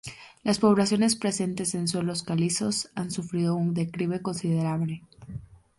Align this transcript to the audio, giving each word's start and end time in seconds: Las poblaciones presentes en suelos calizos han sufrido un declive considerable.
Las 0.41 0.57
poblaciones 0.57 1.15
presentes 1.15 1.75
en 1.75 1.87
suelos 1.87 2.23
calizos 2.23 2.89
han 2.95 3.11
sufrido 3.11 3.53
un 3.53 3.75
declive 3.75 4.19
considerable. 4.23 5.03